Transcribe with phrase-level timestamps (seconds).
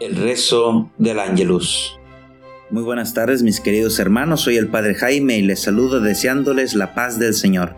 [0.00, 1.98] El rezo del Ángelus.
[2.70, 6.94] Muy buenas tardes mis queridos hermanos, soy el Padre Jaime y les saludo deseándoles la
[6.94, 7.74] paz del Señor.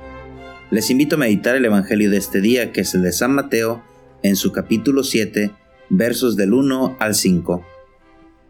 [0.70, 3.82] Les invito a meditar el Evangelio de este día que es el de San Mateo
[4.22, 5.50] en su capítulo 7
[5.88, 7.64] versos del 1 al 5.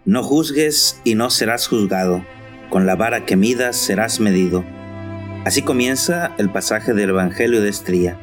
[0.05, 2.25] No juzgues y no serás juzgado,
[2.71, 4.65] con la vara que midas serás medido.
[5.45, 8.19] Así comienza el pasaje del Evangelio de este día.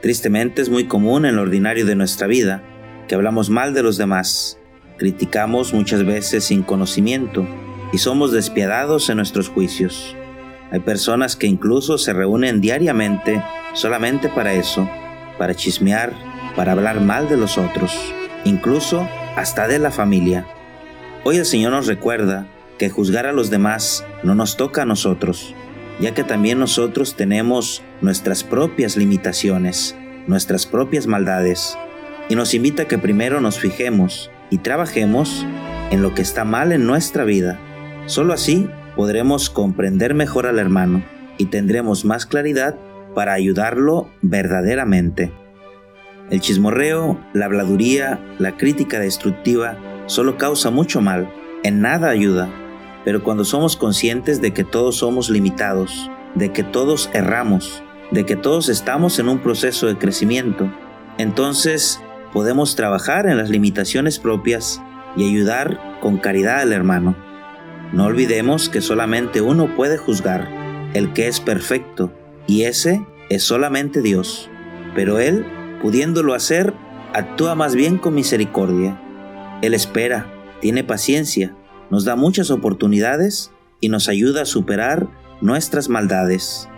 [0.00, 2.62] Tristemente es muy común en lo ordinario de nuestra vida
[3.08, 4.58] que hablamos mal de los demás,
[4.96, 7.46] criticamos muchas veces sin conocimiento
[7.92, 10.16] y somos despiadados en nuestros juicios.
[10.70, 13.42] Hay personas que incluso se reúnen diariamente
[13.74, 14.88] solamente para eso,
[15.38, 16.12] para chismear,
[16.56, 17.96] para hablar mal de los otros,
[18.44, 20.46] incluso hasta de la familia.
[21.24, 22.48] Hoy el Señor nos recuerda
[22.78, 25.54] que juzgar a los demás no nos toca a nosotros,
[26.00, 29.94] ya que también nosotros tenemos nuestras propias limitaciones,
[30.26, 31.78] nuestras propias maldades,
[32.28, 35.46] y nos invita a que primero nos fijemos y trabajemos
[35.90, 37.58] en lo que está mal en nuestra vida.
[38.06, 41.04] Solo así podremos comprender mejor al hermano
[41.38, 42.76] y tendremos más claridad
[43.14, 45.32] para ayudarlo verdaderamente.
[46.30, 51.30] El chismorreo, la habladuría, la crítica destructiva solo causa mucho mal,
[51.62, 52.50] en nada ayuda,
[53.04, 58.36] pero cuando somos conscientes de que todos somos limitados, de que todos erramos, de que
[58.36, 60.70] todos estamos en un proceso de crecimiento,
[61.18, 62.00] entonces
[62.34, 64.82] podemos trabajar en las limitaciones propias
[65.16, 67.16] y ayudar con caridad al hermano.
[67.92, 70.48] No olvidemos que solamente uno puede juzgar,
[70.94, 72.12] el que es perfecto,
[72.48, 74.50] y ese es solamente Dios.
[74.96, 75.46] Pero Él,
[75.80, 76.74] pudiéndolo hacer,
[77.12, 79.00] actúa más bien con misericordia.
[79.62, 80.26] Él espera,
[80.60, 81.54] tiene paciencia,
[81.88, 85.06] nos da muchas oportunidades y nos ayuda a superar
[85.40, 86.68] nuestras maldades.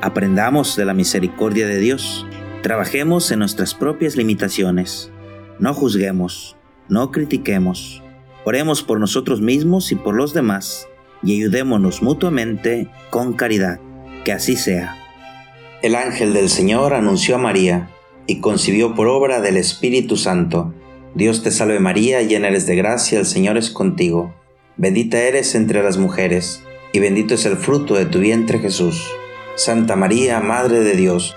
[0.00, 2.26] Aprendamos de la misericordia de Dios
[2.62, 5.10] Trabajemos en nuestras propias limitaciones.
[5.58, 6.56] No juzguemos,
[6.88, 8.02] no critiquemos.
[8.44, 10.88] Oremos por nosotros mismos y por los demás
[11.22, 13.80] y ayudémonos mutuamente con caridad.
[14.24, 14.96] Que así sea.
[15.82, 17.90] El ángel del Señor anunció a María
[18.26, 20.74] y concibió por obra del Espíritu Santo.
[21.14, 24.34] Dios te salve María, llena eres de gracia, el Señor es contigo.
[24.76, 26.62] Bendita eres entre las mujeres,
[26.92, 29.06] y bendito es el fruto de tu vientre Jesús.
[29.54, 31.36] Santa María, Madre de Dios,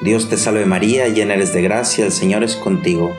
[0.00, 3.14] Dios te salve María, llena eres de gracia, el Señor es contigo.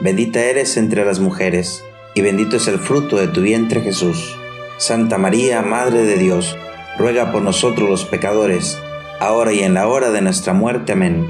[0.00, 4.36] Bendita eres entre las mujeres, y bendito es el fruto de tu vientre Jesús.
[4.78, 6.56] Santa María, Madre de Dios,
[6.98, 8.78] ruega por nosotros los pecadores,
[9.18, 10.92] ahora y en la hora de nuestra muerte.
[10.92, 11.26] Amén.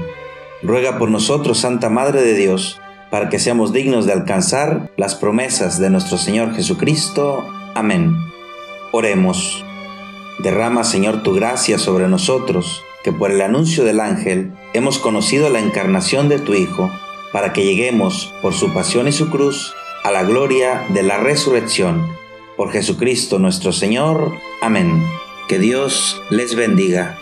[0.63, 2.79] Ruega por nosotros, Santa Madre de Dios,
[3.09, 7.43] para que seamos dignos de alcanzar las promesas de nuestro Señor Jesucristo.
[7.75, 8.15] Amén.
[8.91, 9.65] Oremos.
[10.39, 15.59] Derrama, Señor, tu gracia sobre nosotros que por el anuncio del ángel hemos conocido la
[15.59, 16.91] encarnación de tu Hijo,
[17.31, 19.73] para que lleguemos por su pasión y su cruz
[20.03, 22.05] a la gloria de la resurrección.
[22.57, 24.33] Por Jesucristo nuestro Señor.
[24.61, 25.03] Amén.
[25.47, 27.20] Que Dios les bendiga.